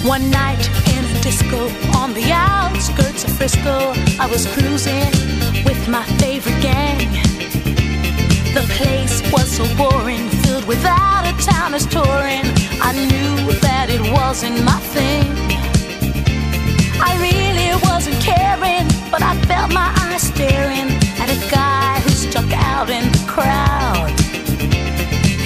One 0.05 0.29
night 0.29 0.69
in 0.95 1.05
a 1.05 1.21
disco 1.21 1.69
on 1.97 2.13
the 2.13 2.29
outskirts 2.31 3.23
of 3.23 3.31
Frisco, 3.37 3.93
I 4.19 4.27
was 4.29 4.45
cruising 4.53 5.11
with 5.63 5.87
my 5.87 6.03
favorite 6.19 6.61
gang. 6.61 7.09
The 8.53 8.65
place 8.77 9.23
was 9.31 9.49
so 9.49 9.63
boring, 9.77 10.27
filled 10.43 10.65
without 10.65 11.25
a 11.25 11.31
town 11.43 11.63
towners 11.73 11.85
touring. 11.87 12.45
I 12.81 12.91
knew 12.91 13.53
that 13.61 13.87
it 13.89 14.01
wasn't 14.11 14.63
my 14.63 14.79
thing. 14.93 15.25
I 17.01 17.11
really 17.23 17.71
wasn't 17.87 18.19
caring, 18.21 18.85
but 19.09 19.23
I 19.23 19.39
felt 19.47 19.73
my 19.73 19.89
eyes 20.03 20.23
staring 20.23 20.89
at 21.23 21.29
a 21.31 21.39
guy 21.49 21.99
who 22.01 22.09
stuck 22.09 22.51
out 22.51 22.89
in 22.89 23.09
the 23.11 23.23
crowd. 23.25 24.11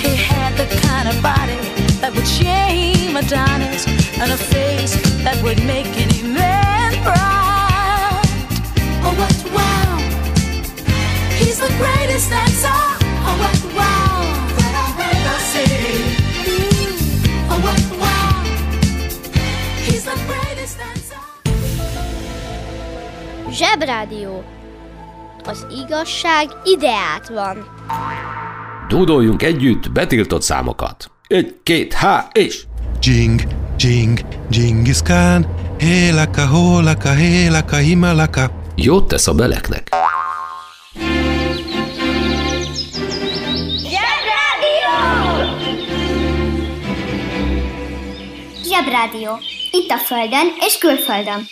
He 0.04 0.16
had 0.16 0.58
the 0.58 0.68
kind 0.82 1.08
of 1.08 1.22
body 1.22 1.87
that 2.02 2.14
would 2.16 2.28
shame 2.28 3.16
Adonis 3.16 3.88
and 4.20 4.32
a 4.32 4.38
face 4.38 4.96
that 5.24 5.42
would 5.44 5.64
make 5.66 5.88
any 5.98 6.22
man 6.22 6.94
proud. 7.04 8.26
Oh, 9.04 9.14
what 9.20 9.38
wow! 9.56 9.98
He's 11.40 11.60
the 11.60 11.72
greatest 11.78 12.30
dancer. 12.30 12.80
Oh, 13.28 13.36
what 13.42 13.60
wow! 13.76 13.98
Mm. 16.48 16.94
Oh, 17.50 17.60
what! 18.02 18.46
He's 19.86 20.04
the 20.04 20.18
greatest 20.28 20.78
dancer. 20.78 21.22
Zsebrádió. 23.50 24.44
Az 25.46 25.66
igazság 25.86 26.48
ideát 26.64 27.30
van. 27.30 27.66
Tudoljunk 28.88 29.44
együtt 29.44 29.92
betiltott 29.92 30.42
számokat. 30.42 31.12
Egy, 31.28 31.56
két, 31.64 31.94
há, 31.94 32.28
és... 32.32 32.64
Jing, 33.02 33.42
jing, 33.80 34.20
Genghis 34.50 35.02
Khan, 35.02 35.46
hélaka, 35.80 36.48
hólaka, 36.48 37.14
hélaka, 37.14 37.76
himalaka. 37.76 38.52
Jót 38.76 39.08
tesz 39.08 39.28
a 39.28 39.34
beleknek. 39.34 39.90
Zsebrádió. 48.64 49.32
Itt 49.72 49.90
a 49.90 49.98
Földön 49.98 50.48
és 50.60 50.78
külföldön. 50.78 51.46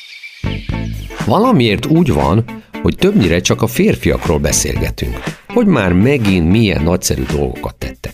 Valamiért 1.26 1.86
úgy 1.86 2.14
van, 2.14 2.64
hogy 2.82 2.96
többnyire 2.96 3.40
csak 3.40 3.62
a 3.62 3.68
férfiakról 3.68 4.40
beszélgetünk, 4.40 5.24
hogy 5.48 5.66
már 5.66 5.94
megint 5.94 6.50
milyen 6.52 6.84
nagyszerű 6.84 7.24
dolgokat 7.24 7.76
tettek. 7.76 8.14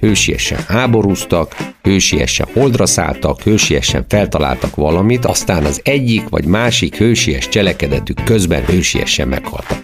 Hősiesen 0.00 0.58
háborúztak, 0.68 1.56
hősiesen 1.82 2.46
holdra 2.52 2.86
szálltak, 2.86 3.42
hősiesen 3.42 4.04
feltaláltak 4.08 4.74
valamit, 4.74 5.24
aztán 5.24 5.64
az 5.64 5.80
egyik 5.84 6.28
vagy 6.28 6.44
másik 6.44 6.96
hősies 6.96 7.48
cselekedetük 7.48 8.24
közben 8.24 8.64
hősiesen 8.64 9.28
meghaltak. 9.28 9.82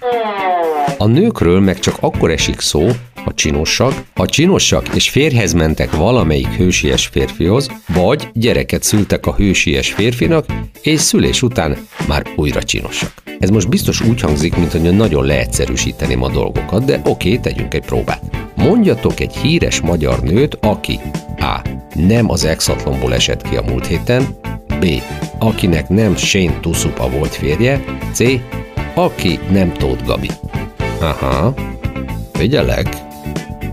A 0.98 1.06
nőkről 1.06 1.60
meg 1.60 1.78
csak 1.78 1.96
akkor 2.00 2.30
esik 2.30 2.60
szó, 2.60 2.88
ha 3.24 3.34
csinosak, 3.34 4.04
ha 4.14 4.26
csinosak 4.26 4.88
és 4.94 5.10
férhez 5.10 5.52
mentek 5.52 5.96
valamelyik 5.96 6.48
hősies 6.48 7.06
férfihoz, 7.06 7.70
vagy 7.86 8.28
gyereket 8.32 8.82
szültek 8.82 9.26
a 9.26 9.34
hősies 9.34 9.92
férfinak, 9.92 10.46
és 10.82 11.00
szülés 11.00 11.42
után 11.42 11.76
már 12.08 12.26
újra 12.36 12.62
csinosak. 12.62 13.12
Ez 13.38 13.50
most 13.50 13.68
biztos 13.68 14.00
úgy 14.00 14.20
hangzik, 14.20 14.56
mint 14.56 14.72
hogy 14.72 14.96
nagyon 14.96 15.24
leegyszerűsíteném 15.24 16.22
a 16.22 16.30
dolgokat, 16.30 16.84
de 16.84 17.00
oké, 17.04 17.36
tegyünk 17.36 17.74
egy 17.74 17.84
próbát. 17.84 18.45
Mondjatok 18.66 19.20
egy 19.20 19.36
híres 19.36 19.80
magyar 19.80 20.22
nőt, 20.22 20.58
aki 20.60 21.00
A. 21.38 21.60
Nem 21.94 22.30
az 22.30 22.44
exatlonból 22.44 23.14
esett 23.14 23.42
ki 23.42 23.56
a 23.56 23.62
múlt 23.62 23.86
héten, 23.86 24.36
B. 24.80 24.86
Akinek 25.38 25.88
nem 25.88 26.16
Shane 26.16 26.60
Tuszupa 26.60 27.10
volt 27.10 27.34
férje, 27.34 27.84
C. 28.12 28.20
Aki 28.94 29.38
nem 29.50 29.72
Tóth 29.72 30.04
Gabi. 30.04 30.30
Aha, 31.00 31.54
figyelek. 32.32 32.96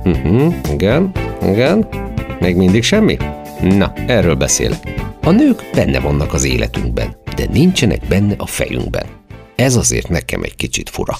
Uh-huh, 0.04 0.56
igen, 0.72 1.12
igen. 1.42 1.88
Még 2.40 2.56
mindig 2.56 2.84
semmi? 2.84 3.18
Na, 3.62 3.94
erről 4.08 4.36
beszélek. 4.36 4.94
A 5.22 5.32
nők 5.32 5.70
benne 5.74 6.00
vannak 6.00 6.34
az 6.34 6.44
életünkben, 6.44 7.16
de 7.36 7.46
nincsenek 7.52 8.02
benne 8.08 8.34
a 8.38 8.46
fejünkben. 8.46 9.06
Ez 9.56 9.76
azért 9.76 10.10
nekem 10.10 10.44
egy 10.44 10.56
kicsit 10.56 10.90
fura. 10.90 11.18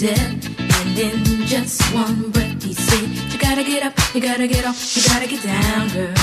Death. 0.00 0.48
And 0.58 0.98
in 0.98 1.46
just 1.46 1.82
one 1.92 2.30
breath 2.30 2.62
he 2.62 2.72
said, 2.72 3.06
You 3.30 3.38
gotta 3.38 3.62
get 3.62 3.82
up, 3.82 3.92
you 4.14 4.20
gotta 4.22 4.46
get 4.46 4.64
off, 4.64 4.96
you 4.96 5.02
gotta 5.06 5.26
get 5.26 5.42
down, 5.42 5.88
girl. 5.90 6.14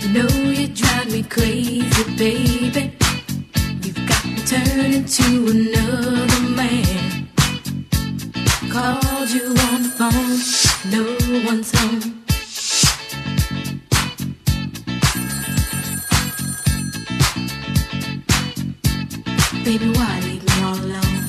You 0.00 0.08
know 0.14 0.28
you 0.50 0.68
drive 0.68 1.10
me 1.10 1.24
crazy, 1.24 2.04
baby. 2.16 2.96
You've 3.82 4.06
got 4.06 4.24
me 4.24 4.36
turning 4.46 5.04
to 5.04 5.26
another 5.50 6.42
man. 6.54 7.28
Called 8.70 9.30
you 9.30 9.46
on 9.68 9.82
the 9.82 9.92
phone, 9.98 10.92
no 10.92 11.44
one's 11.44 11.72
home. 11.76 12.19
Baby, 19.70 19.92
why 19.92 20.18
leave 20.24 20.42
me 20.42 20.62
all 20.64 20.74
alone? 20.74 21.26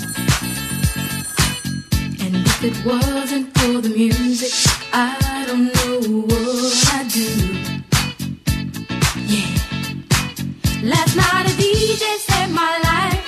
And 2.23 2.33
if 2.51 2.63
it 2.63 2.75
wasn't 2.83 3.55
for 3.55 3.81
the 3.81 3.93
music, 3.95 4.51
I 4.91 5.45
don't 5.45 5.67
know 5.75 6.23
what 6.25 6.73
I'd 6.97 7.07
do. 7.13 7.29
Yeah. 9.33 9.51
Last 10.81 11.15
night 11.15 11.45
a 11.45 11.53
DJ 11.61 12.03
saved 12.27 12.53
my 12.61 12.73
life. 12.89 13.23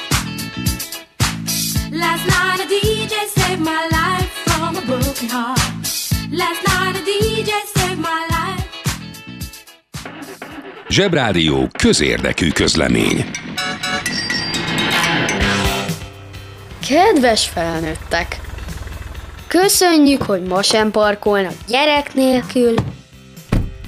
Last 1.91 2.25
night 2.33 2.59
a 2.61 2.67
DJ 2.75 3.13
saved 3.37 3.61
my 3.61 3.87
life 3.91 4.31
from 4.45 4.77
a 4.77 4.81
broken 4.81 5.29
heart. 5.29 5.61
Last 6.31 6.61
night 6.69 6.95
a 6.95 7.03
DJ 7.05 7.51
saved 7.75 7.99
my 7.99 8.25
life. 8.31 8.67
Zsebrádió 10.89 11.67
közérdekű 11.77 12.49
közlemény. 12.49 13.25
Kedves 16.87 17.47
felnőttek! 17.47 18.39
Köszönjük, 19.47 20.21
hogy 20.21 20.43
ma 20.43 20.61
sem 20.61 20.91
parkolnak 20.91 21.53
gyerek 21.67 22.13
nélkül, 22.13 22.73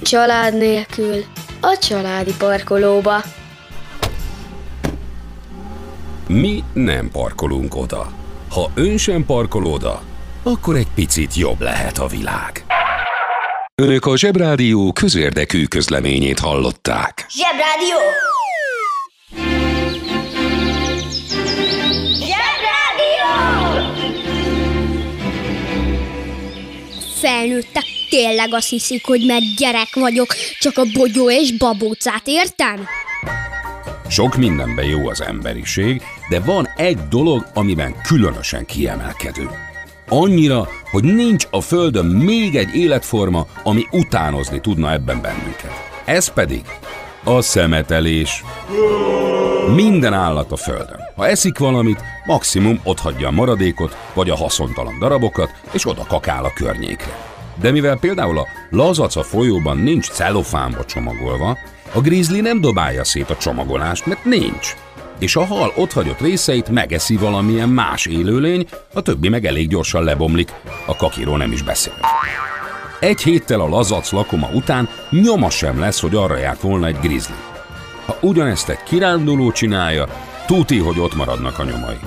család 0.01 0.57
nélkül, 0.57 1.23
a 1.61 1.77
családi 1.81 2.33
parkolóba. 2.37 3.21
Mi 6.27 6.63
nem 6.73 7.09
parkolunk 7.11 7.75
oda. 7.75 8.11
Ha 8.49 8.71
ön 8.73 8.97
sem 8.97 9.25
parkol 9.25 9.65
oda, 9.65 10.01
akkor 10.43 10.75
egy 10.75 10.87
picit 10.95 11.35
jobb 11.35 11.61
lehet 11.61 11.97
a 11.97 12.07
világ. 12.07 12.65
Önök 13.81 14.05
a 14.05 14.17
Zsebrádió 14.17 14.91
közérdekű 14.91 15.65
közleményét 15.65 16.39
hallották. 16.39 17.25
Zsebrádió! 17.29 17.87
Zsebrádió! 17.87 18.34
Felnőttek 27.15 27.83
tényleg 28.09 28.53
azt 28.53 28.69
hiszik, 28.69 29.05
hogy 29.05 29.25
mert 29.25 29.55
gyerek 29.57 29.93
vagyok, 29.93 30.35
csak 30.59 30.77
a 30.77 30.83
bogyó 30.93 31.31
és 31.31 31.57
babócát 31.57 32.21
értem? 32.25 32.85
Sok 34.09 34.35
mindenben 34.35 34.85
jó 34.85 35.09
az 35.09 35.21
emberiség, 35.21 36.01
de 36.29 36.39
van 36.39 36.67
egy 36.75 36.97
dolog, 37.09 37.45
amiben 37.53 37.95
különösen 38.01 38.65
kiemelkedő. 38.65 39.49
Annyira, 40.09 40.67
hogy 40.91 41.03
nincs 41.03 41.47
a 41.51 41.61
Földön 41.61 42.05
még 42.05 42.55
egy 42.55 42.75
életforma, 42.75 43.45
ami 43.63 43.87
utánozni 43.91 44.61
tudna 44.61 44.91
ebben 44.91 45.21
bennünket. 45.21 45.71
Ez 46.05 46.33
pedig 46.33 46.61
a 47.23 47.41
szemetelés. 47.41 48.43
Minden 49.73 50.13
állat 50.13 50.51
a 50.51 50.55
Földön. 50.55 50.99
Ha 51.15 51.27
eszik 51.27 51.57
valamit, 51.57 52.03
maximum 52.25 52.79
otthagyja 52.83 53.27
a 53.27 53.31
maradékot, 53.31 53.97
vagy 54.13 54.29
a 54.29 54.35
haszontalan 54.35 54.99
darabokat, 54.99 55.49
és 55.71 55.87
oda 55.87 56.05
kakál 56.07 56.45
a 56.45 56.53
környékre. 56.55 57.17
De 57.61 57.71
mivel 57.71 57.97
például 57.97 58.37
a 58.37 58.47
lazac 58.69 59.15
a 59.15 59.23
folyóban 59.23 59.77
nincs 59.77 60.09
celofánba 60.09 60.85
csomagolva, 60.85 61.57
a 61.93 61.99
grizzly 61.99 62.39
nem 62.39 62.61
dobálja 62.61 63.03
szét 63.03 63.29
a 63.29 63.37
csomagolást, 63.37 64.05
mert 64.05 64.25
nincs. 64.25 64.75
És 65.19 65.35
a 65.35 65.45
hal 65.45 65.73
otthagyott 65.75 66.19
részeit 66.19 66.69
megeszi 66.69 67.17
valamilyen 67.17 67.69
más 67.69 68.05
élőlény, 68.05 68.67
a 68.93 69.01
többi 69.01 69.29
meg 69.29 69.45
elég 69.45 69.67
gyorsan 69.67 70.03
lebomlik, 70.03 70.53
a 70.85 70.95
kakiról 70.95 71.37
nem 71.37 71.51
is 71.51 71.61
beszél. 71.61 71.99
Egy 72.99 73.21
héttel 73.21 73.59
a 73.59 73.69
lazac 73.69 74.11
lakoma 74.11 74.49
után 74.53 74.89
nyoma 75.09 75.49
sem 75.49 75.79
lesz, 75.79 76.01
hogy 76.01 76.15
arra 76.15 76.37
járt 76.37 76.61
volna 76.61 76.87
egy 76.87 76.99
grizzly. 76.99 77.33
Ha 78.05 78.17
ugyanezt 78.21 78.69
egy 78.69 78.83
kiránduló 78.83 79.51
csinálja, 79.51 80.07
tuti, 80.45 80.77
hogy 80.77 80.99
ott 80.99 81.15
maradnak 81.15 81.59
a 81.59 81.63
nyomai. 81.63 81.99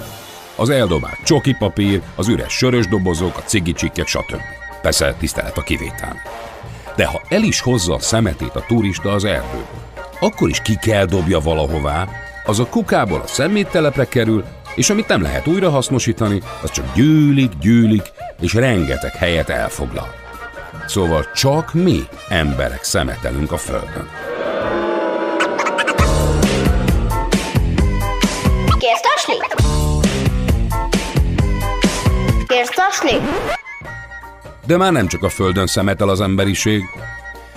Az 0.57 0.69
eldobált 0.69 1.19
csoki 1.25 1.55
papír, 1.59 2.03
az 2.15 2.29
üres 2.29 2.53
sörös 2.53 2.87
dobozok, 2.87 3.37
a 3.37 3.43
cigicsikkek, 3.43 4.07
stb. 4.07 4.41
Persze 4.83 5.15
tisztelet 5.19 5.59
a 5.59 5.63
kivétel. 5.63 6.17
De 6.97 7.07
ha 7.07 7.21
el 7.29 7.43
is 7.43 7.61
hozza 7.61 7.95
a 7.95 8.01
szemetét 8.01 8.57
a 8.57 8.65
turista 8.67 9.13
az 9.13 9.25
erdőből, 9.25 9.67
akkor 10.21 10.49
is 10.49 10.61
ki 10.63 10.77
kell 10.77 11.05
dobja 11.05 11.41
valahová, 11.41 12.09
az 12.45 12.59
a 12.59 12.67
kukából 12.67 13.21
a 13.21 13.27
szeméttelepre 13.27 14.05
kerül, 14.05 14.45
és 14.75 14.91
amit 14.91 15.09
nem 15.09 15.23
lehet 15.23 15.47
újra 15.47 15.71
hasznosítani, 15.71 16.43
az 16.63 16.71
csak 16.71 16.95
gyűlik, 16.95 17.53
gyűlik, 17.61 18.13
és 18.41 18.55
rengeteg 18.55 19.13
helyet 19.13 19.49
elfoglal. 19.49 20.15
Szóval 20.87 21.31
csak 21.35 21.75
mi, 21.75 22.03
emberek 22.29 22.85
szemetelünk 22.85 23.53
a 23.53 23.57
Földön. 23.57 24.09
Tasni? 32.99 33.19
De 34.67 34.77
már 34.77 34.93
nem 34.93 35.07
csak 35.07 35.23
a 35.23 35.29
Földön 35.29 35.67
szemetel 35.67 36.09
az 36.09 36.21
emberiség. 36.21 36.85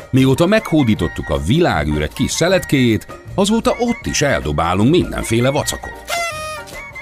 Mióta 0.10 0.46
meghódítottuk 0.46 1.30
a 1.30 1.38
világűr 1.38 2.02
egy 2.02 2.14
kis 2.14 2.32
szeletkéjét, 2.32 3.08
azóta 3.36 3.76
ott 3.80 4.06
is 4.06 4.22
eldobálunk 4.22 4.90
mindenféle 4.90 5.50
vacakot. 5.50 6.04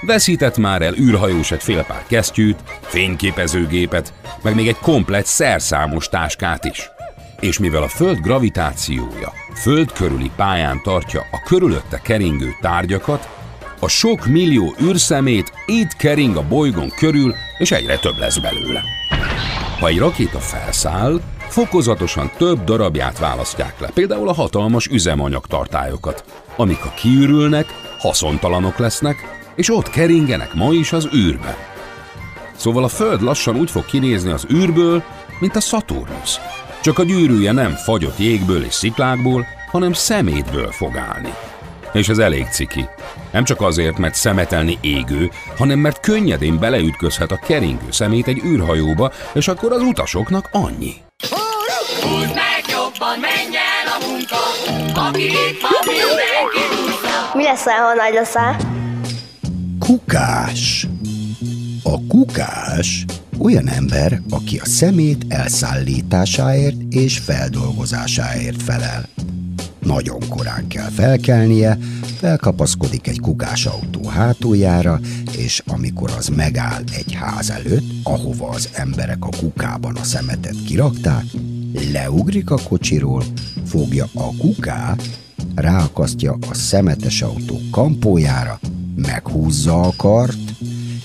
Veszített 0.00 0.56
már 0.56 0.82
el 0.82 0.94
űrhajós 0.94 1.50
egy 1.50 1.62
fél 1.62 1.84
pár 1.84 2.04
kesztyűt, 2.06 2.58
fényképezőgépet, 2.80 4.12
meg 4.42 4.54
még 4.54 4.68
egy 4.68 4.78
komplett 4.78 5.26
szerszámos 5.26 6.08
táskát 6.08 6.64
is. 6.64 6.90
És 7.40 7.58
mivel 7.58 7.82
a 7.82 7.88
Föld 7.88 8.20
gravitációja 8.20 9.32
Föld 9.54 9.92
körüli 9.92 10.30
pályán 10.36 10.80
tartja 10.82 11.20
a 11.30 11.42
körülötte 11.44 12.00
keringő 12.02 12.56
tárgyakat, 12.60 13.28
a 13.80 13.88
sok 13.88 14.26
millió 14.26 14.74
űrszemét 14.82 15.52
itt 15.66 15.96
kering 15.96 16.36
a 16.36 16.48
bolygón 16.48 16.90
körül, 16.96 17.34
és 17.58 17.70
egyre 17.70 17.98
több 17.98 18.18
lesz 18.18 18.38
belőle. 18.38 18.82
Ha 19.78 19.86
egy 19.86 19.98
rakéta 19.98 20.38
felszáll, 20.38 21.20
fokozatosan 21.48 22.30
több 22.36 22.64
darabját 22.64 23.18
választják 23.18 23.80
le, 23.80 23.90
például 23.94 24.28
a 24.28 24.34
hatalmas 24.34 24.86
üzemanyagtartályokat, 24.86 26.24
amik 26.56 26.78
ha 26.78 26.94
kiürülnek, 26.94 27.66
haszontalanok 27.98 28.78
lesznek, 28.78 29.16
és 29.54 29.70
ott 29.70 29.90
keringenek 29.90 30.54
ma 30.54 30.72
is 30.72 30.92
az 30.92 31.08
űrbe. 31.14 31.56
Szóval 32.56 32.84
a 32.84 32.88
Föld 32.88 33.22
lassan 33.22 33.56
úgy 33.56 33.70
fog 33.70 33.84
kinézni 33.84 34.30
az 34.30 34.46
űrből, 34.52 35.02
mint 35.40 35.56
a 35.56 35.60
Saturnus. 35.60 36.38
Csak 36.82 36.98
a 36.98 37.04
gyűrűje 37.04 37.52
nem 37.52 37.72
fagyott 37.72 38.18
jégből 38.18 38.64
és 38.64 38.74
sziklákból, 38.74 39.46
hanem 39.70 39.92
szemétből 39.92 40.70
fog 40.70 40.96
állni. 40.96 41.34
És 41.92 42.08
ez 42.08 42.18
elég 42.18 42.46
ciki. 42.46 42.88
Nem 43.30 43.44
csak 43.44 43.60
azért, 43.60 43.98
mert 43.98 44.14
szemetelni 44.14 44.78
égő, 44.80 45.30
hanem 45.56 45.78
mert 45.78 46.00
könnyedén 46.00 46.58
beleütközhet 46.58 47.30
a 47.30 47.40
keringő 47.46 47.90
szemét 47.90 48.26
egy 48.26 48.42
űrhajóba, 48.44 49.12
és 49.32 49.48
akkor 49.48 49.72
az 49.72 49.82
utasoknak 49.82 50.48
annyi. 50.52 50.94
Húzd 52.02 52.34
meg 52.34 52.64
jobban, 52.68 53.18
menj 53.20 53.56
el 53.56 53.86
a 53.94 54.06
munka, 54.06 54.36
aki 55.08 55.24
itt 55.24 55.60
van, 55.60 55.72
mindenki 55.86 56.76
húzza. 56.76 57.30
Mi 57.34 57.42
lesz, 57.42 57.64
ha 57.64 57.94
nagy 57.94 58.14
leszel? 58.14 58.56
Kukás. 59.78 60.86
A 61.82 62.06
kukás 62.08 63.04
olyan 63.38 63.68
ember, 63.68 64.20
aki 64.30 64.58
a 64.58 64.64
szemét 64.64 65.24
elszállításáért 65.28 66.76
és 66.90 67.18
feldolgozásáért 67.18 68.62
felel. 68.62 69.08
Nagyon 69.80 70.28
korán 70.28 70.66
kell 70.66 70.90
felkelnie, 70.90 71.78
felkapaszkodik 72.18 73.08
egy 73.08 73.20
kukásautó 73.20 74.08
hátuljára, 74.08 75.00
és 75.36 75.62
amikor 75.66 76.10
az 76.18 76.28
megáll 76.28 76.82
egy 76.96 77.12
ház 77.12 77.50
előtt, 77.50 77.90
ahova 78.02 78.48
az 78.48 78.68
emberek 78.72 79.24
a 79.24 79.36
kukában 79.38 79.96
a 79.96 80.04
szemetet 80.04 80.62
kirakták, 80.66 81.24
leugrik 81.92 82.50
a 82.50 82.58
kocsiról, 82.68 83.24
fogja 83.66 84.08
a 84.14 84.36
kukát, 84.38 85.18
ráakasztja 85.54 86.36
a 86.50 86.54
szemetes 86.54 87.22
autó 87.22 87.60
kampójára, 87.70 88.60
meghúzza 88.96 89.80
a 89.80 89.92
kart, 89.96 90.38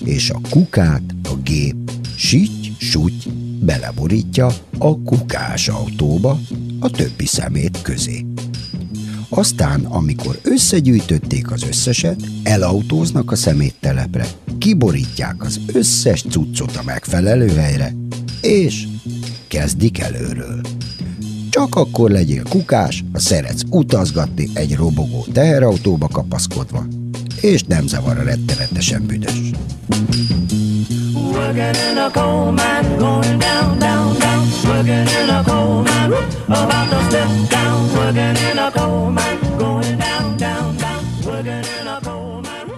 és 0.04 0.30
a 0.30 0.40
kukát 0.50 1.02
a 1.22 1.36
gép 1.42 1.90
süty-süty 2.16 3.28
beleborítja 3.60 4.46
a 4.78 5.02
kukás 5.02 5.68
autóba 5.68 6.38
a 6.80 6.90
többi 6.90 7.26
szemét 7.26 7.82
közé. 7.82 8.24
Aztán, 9.36 9.84
amikor 9.84 10.38
összegyűjtötték 10.42 11.50
az 11.50 11.62
összeset, 11.62 12.20
elautóznak 12.42 13.30
a 13.30 13.36
szeméttelepre, 13.36 14.26
kiborítják 14.58 15.42
az 15.42 15.60
összes 15.72 16.22
cuccot 16.22 16.76
a 16.76 16.82
megfelelő 16.84 17.48
helyre, 17.48 17.94
és 18.40 18.86
kezdik 19.48 19.98
előről. 19.98 20.60
Csak 21.50 21.74
akkor 21.74 22.10
legyél 22.10 22.42
kukás, 22.48 23.04
ha 23.12 23.18
szeretsz 23.18 23.62
utazgatni 23.70 24.48
egy 24.52 24.74
robogó 24.74 25.26
teherautóba 25.32 26.08
kapaszkodva, 26.08 26.86
és 27.40 27.62
nem 27.62 27.86
zavar 27.86 28.18
a 28.18 28.22
rettenetesen 28.22 29.06
büdös. 29.06 29.50
Working 31.14 31.76
in 31.90 31.98
a 31.98 32.10
coal 32.12 32.50
mine, 32.50 32.96
going 32.98 33.36
down, 33.38 33.78
down, 33.78 34.18
down. 34.18 34.25
Working 34.76 34.92
in 34.92 35.30
a 35.30 35.42
coal 35.42 35.82
mine, 35.82 36.12
about 36.48 36.90
to 36.90 36.98
step 37.08 37.28
down. 37.48 37.96
Working 37.96 38.36
in 38.50 38.58
a 38.58 38.70
coal 38.70 39.10
mine, 39.10 39.40
going 39.56 39.98
down, 39.98 40.36
down, 40.36 40.76
down. 40.76 41.02
Working 41.24 41.64
in 41.80 41.86
a 41.86 42.00
coal 42.04 42.40
mine. 42.40 42.74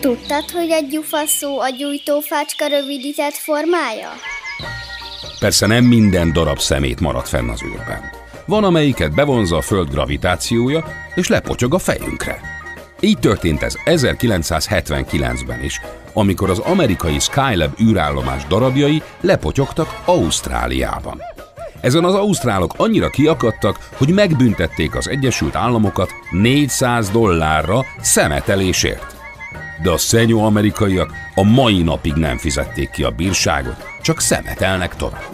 Tudtad, 0.00 0.50
hogy 0.50 0.70
egy 0.70 0.86
gyufa 0.88 1.26
szó 1.26 1.60
a 1.60 1.68
gyújtófácska 1.68 2.66
rövidített 2.66 3.34
formája? 3.34 4.08
Persze 5.38 5.66
nem 5.66 5.84
minden 5.84 6.32
darab 6.32 6.58
szemét 6.58 7.00
marad 7.00 7.26
fenn 7.26 7.48
az 7.48 7.62
űrben. 7.62 8.10
Van, 8.46 8.64
amelyiket 8.64 9.14
bevonza 9.14 9.56
a 9.56 9.62
Föld 9.62 9.90
gravitációja, 9.90 10.84
és 11.14 11.28
lepotyog 11.28 11.74
a 11.74 11.78
fejünkre. 11.78 12.49
Így 13.00 13.18
történt 13.18 13.62
ez 13.62 13.74
1979-ben 13.84 15.64
is, 15.64 15.80
amikor 16.12 16.50
az 16.50 16.58
amerikai 16.58 17.18
Skylab 17.18 17.80
űrállomás 17.80 18.46
darabjai 18.46 19.02
lepotyogtak 19.20 20.00
Ausztráliában. 20.04 21.22
Ezen 21.80 22.04
az 22.04 22.14
ausztrálok 22.14 22.74
annyira 22.76 23.08
kiakadtak, 23.08 23.88
hogy 23.96 24.12
megbüntették 24.12 24.94
az 24.94 25.08
Egyesült 25.08 25.54
Államokat 25.54 26.10
400 26.30 27.10
dollárra 27.10 27.84
szemetelésért. 28.00 29.16
De 29.82 29.90
a 29.90 29.96
szenyó 29.96 30.44
amerikaiak 30.44 31.12
a 31.34 31.42
mai 31.42 31.82
napig 31.82 32.12
nem 32.12 32.38
fizették 32.38 32.90
ki 32.90 33.02
a 33.02 33.10
bírságot, 33.10 33.86
csak 34.02 34.20
szemetelnek 34.20 34.96
tovább. 34.96 35.28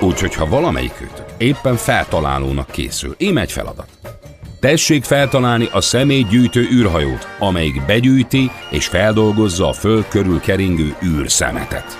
Úgyhogy 0.00 0.34
ha 0.34 0.46
valamelyikőtök 0.46 1.26
éppen 1.36 1.76
feltalálónak 1.76 2.70
készül, 2.70 3.14
ím 3.18 3.38
egy 3.38 3.52
feladat. 3.52 4.17
Tessék 4.60 5.04
feltalálni 5.04 5.68
a 5.72 5.80
személygyűjtő 5.80 6.68
űrhajót, 6.72 7.28
amelyik 7.38 7.86
begyűjti 7.86 8.50
és 8.70 8.86
feldolgozza 8.86 9.68
a 9.68 9.72
föld 9.72 10.08
körül 10.08 10.40
keringő 10.40 10.96
űrszemetet. 11.04 11.98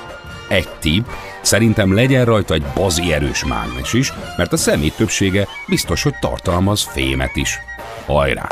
Egy 0.49 0.68
tipp, 0.81 1.07
szerintem 1.42 1.94
legyen 1.94 2.25
rajta 2.25 2.55
egy 2.55 2.64
bazi 2.75 3.12
erős 3.12 3.44
mágnes 3.44 3.92
is, 3.92 4.12
mert 4.37 4.53
a 4.53 4.57
szemét 4.57 4.97
többsége 4.97 5.49
biztos, 5.66 6.03
hogy 6.03 6.14
tartalmaz 6.21 6.83
fémet 6.83 7.37
is. 7.37 7.59
Hajrá! 8.07 8.47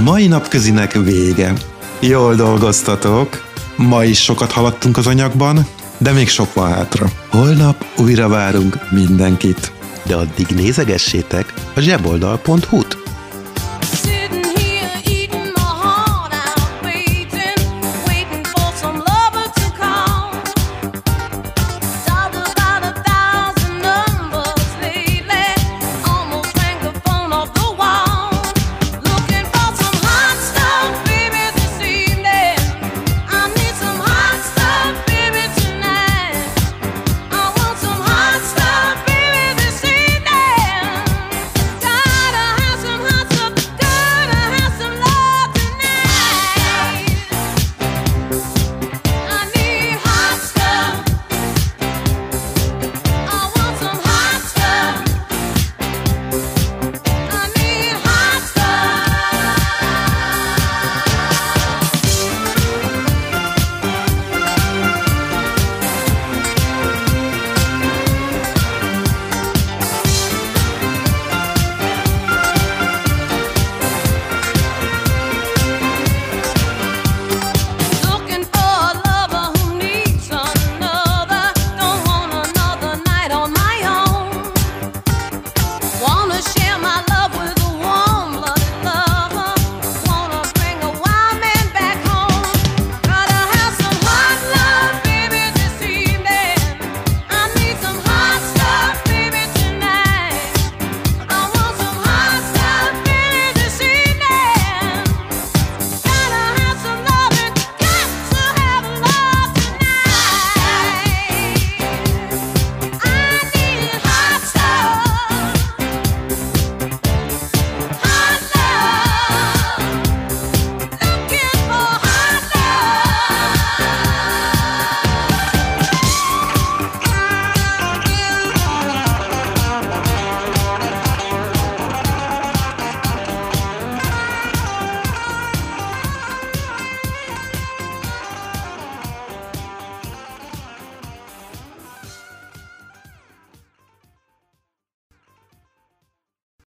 A 0.00 0.02
mai 0.02 0.26
napközinek 0.26 0.92
vége. 0.92 1.52
Jól 1.98 2.34
dolgoztatok. 2.34 3.44
Ma 3.76 4.04
is 4.04 4.22
sokat 4.22 4.52
haladtunk 4.52 4.96
az 4.96 5.06
anyagban, 5.06 5.66
de 5.98 6.12
még 6.12 6.28
sok 6.28 6.54
van 6.54 6.72
hátra. 6.72 7.06
Holnap 7.30 7.84
újra 7.96 8.28
várunk 8.28 8.90
mindenkit. 8.90 9.72
De 10.06 10.14
addig 10.14 10.46
nézegessétek 10.46 11.54
a 11.74 11.80
zseboldal.hu-t. 11.80 12.99